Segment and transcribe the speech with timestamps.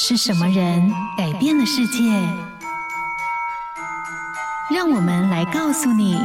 [0.00, 2.04] 是什么人改变了世界？
[4.72, 6.16] 让我们来告诉你：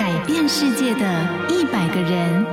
[0.00, 2.44] 改变世界的一百个人。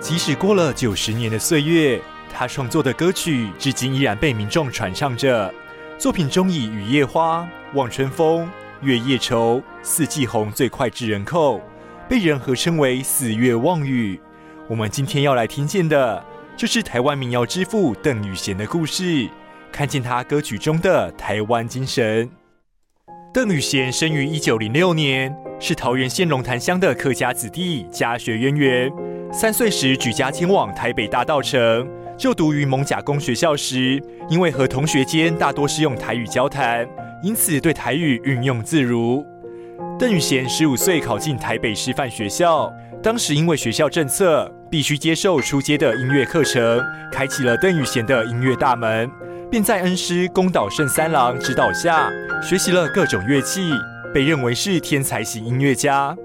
[0.00, 2.00] 即使过了九十年的岁月，
[2.32, 5.52] 他创作的歌曲至今依然被民众传唱着。
[5.98, 7.40] 作品中以《雨夜花》
[7.76, 8.46] 《望春风》。
[8.82, 11.60] 月夜愁，四季红最脍炙人口，
[12.08, 14.20] 被人合称为“四月望雨”。
[14.68, 16.24] 我们今天要来听见的，
[16.56, 19.28] 就是台湾民谣之父邓雨贤的故事，
[19.70, 22.28] 看见他歌曲中的台湾精神。
[23.32, 28.92] 邓雨贤生于一九零六年，是桃园县龙潭乡的客家子弟，家学渊源。
[29.32, 31.88] 三岁时举家迁往台北大道城，
[32.18, 36.84] 就读于艋舺公学校时，因为和同学间大多是用台语交谈。
[37.22, 39.24] 因此，对台语运用自如。
[39.96, 49.08] 邓雨贤十五岁考进台北师范学校，当时因为学校政策必须接受初阶的音乐课程，开启了邓雨贤的音乐大门，
[49.48, 52.10] 便在恩师宫岛胜三郎指导下
[52.42, 53.70] 学习了各种乐器，
[54.12, 56.16] 被认为是天才型音乐家。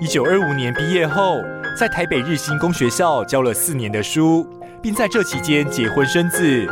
[0.00, 1.40] 一九二五年毕业后，
[1.78, 4.44] 在台北日新公学校教了四年的书，
[4.82, 6.66] 并在这期间结婚生子。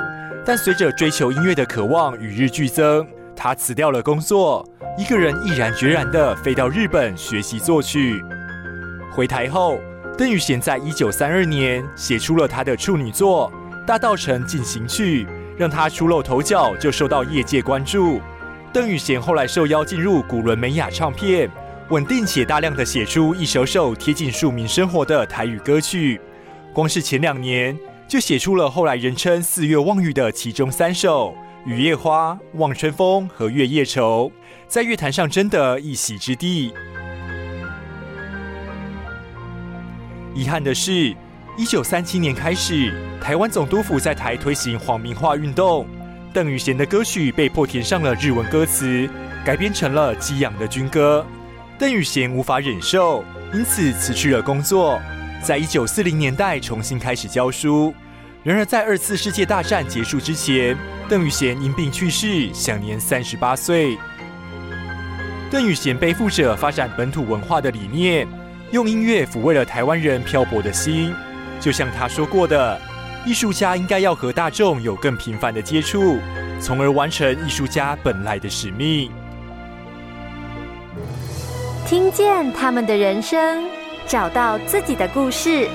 [0.45, 3.07] 但随着追求音乐的渴望与日俱增。
[3.43, 4.63] 他辞掉了工作，
[4.99, 8.23] 一个人毅然决然地飞到日本学习作曲。
[9.11, 9.81] 回台后，
[10.19, 13.51] 邓雨贤在一九三二年写出了他的处女作
[13.87, 15.25] 《大道城进行曲》，
[15.57, 18.21] 让他初露头角就受到业界关注。
[18.75, 21.51] 邓雨贤后来受邀进入古伦美亚唱片，
[21.89, 26.21] 稳定且大量地写出一首首贴近庶民生活的台语歌曲。
[26.75, 27.75] 光是前两年，
[28.07, 31.35] 就写出了后来人称“四月望雨”的其中三首。
[31.67, 34.33] 雨夜花、望春风和月夜愁，
[34.67, 36.73] 在乐坛上争得一席之地。
[40.35, 41.15] 遗憾的是，
[41.59, 45.87] 一九三七年开始，台湾总督府在台推行皇民化运动，
[46.33, 49.07] 邓雨贤的歌曲被迫填上了日文歌词，
[49.45, 51.27] 改编成了激昂的军歌。
[51.79, 53.23] 邓雨贤无法忍受，
[53.53, 54.99] 因此辞去了工作，
[55.43, 57.93] 在一九四零年代重新开始教书。
[58.43, 60.75] 然而，在二次世界大战结束之前，
[61.11, 63.99] 邓雨贤因病去世，享年三十八岁。
[65.51, 68.29] 邓雨贤背负着发展本土文化的理念，
[68.71, 71.13] 用音乐抚慰了台湾人漂泊的心。
[71.59, 72.81] 就像他说过的
[73.27, 76.17] ：“艺术家应该要和大众有更频繁的接触，
[76.61, 79.11] 从而完成艺术家本来的使命。”
[81.89, 83.65] 听见他们的人生，
[84.07, 85.69] 找到自己的故事。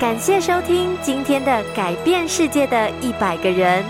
[0.00, 3.84] 感谢收听今天的《改变世界的一百个人》。